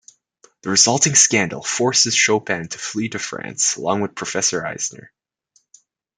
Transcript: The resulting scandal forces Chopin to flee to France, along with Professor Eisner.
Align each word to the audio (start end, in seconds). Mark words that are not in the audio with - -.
The 0.63 0.71
resulting 0.71 1.13
scandal 1.13 1.61
forces 1.61 2.15
Chopin 2.15 2.67
to 2.69 2.79
flee 2.79 3.09
to 3.09 3.19
France, 3.19 3.75
along 3.75 4.01
with 4.01 4.15
Professor 4.15 4.65
Eisner. 4.65 5.11